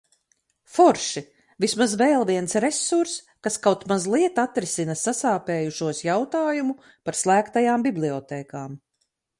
[0.75, 1.21] Forši,
[1.65, 8.79] vismaz vēl viens resurss, kas kaut mazliet atrisina sasāpējušos jautājumu par slēgtajām bibliotēkām.